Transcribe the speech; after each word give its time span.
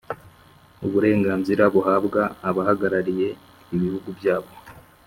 uburenganzira 0.85 1.63
buhabwa 1.73 2.21
abahagarariye 2.49 3.27
ibihugu 3.75 4.09
byabo 4.17 4.49